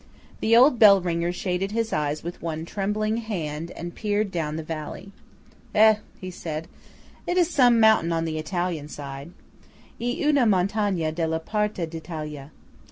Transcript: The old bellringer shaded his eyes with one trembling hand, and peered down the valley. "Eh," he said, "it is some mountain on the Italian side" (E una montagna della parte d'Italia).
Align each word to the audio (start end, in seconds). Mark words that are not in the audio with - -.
The 0.39 0.57
old 0.57 0.79
bellringer 0.79 1.31
shaded 1.31 1.73
his 1.73 1.93
eyes 1.93 2.23
with 2.23 2.41
one 2.41 2.65
trembling 2.65 3.17
hand, 3.17 3.69
and 3.69 3.93
peered 3.93 4.31
down 4.31 4.55
the 4.55 4.63
valley. 4.63 5.11
"Eh," 5.75 5.97
he 6.19 6.31
said, 6.31 6.67
"it 7.27 7.37
is 7.37 7.51
some 7.51 7.79
mountain 7.79 8.11
on 8.11 8.25
the 8.25 8.39
Italian 8.39 8.87
side" 8.87 9.29
(E 9.99 10.23
una 10.25 10.47
montagna 10.47 11.11
della 11.11 11.39
parte 11.39 11.85
d'Italia). 11.85 12.49